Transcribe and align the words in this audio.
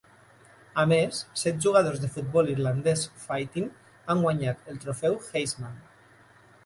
A 0.83 0.83
més, 0.91 1.19
set 1.41 1.59
jugadors 1.65 2.01
de 2.05 2.09
futbol 2.15 2.49
irlandès 2.53 3.05
Fighting 3.27 3.69
han 4.15 4.25
guanyat 4.25 4.67
el 4.75 4.81
trofeu 4.87 5.19
Heisman. 5.29 5.81